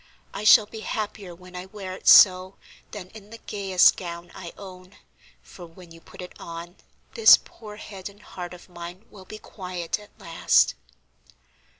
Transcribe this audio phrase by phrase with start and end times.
[0.33, 2.55] I shall be happier when I wear it so
[2.89, 4.95] than in the gayest gown I own,
[5.43, 6.77] for when you put it on,
[7.13, 10.73] this poor head and heart of mine will be quiet at last."